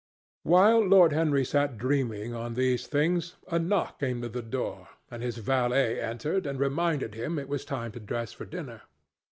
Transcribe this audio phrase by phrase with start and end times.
[0.41, 5.21] While Lord Henry sat dreaming on these things, a knock came to the door, and
[5.21, 8.81] his valet entered and reminded him it was time to dress for dinner.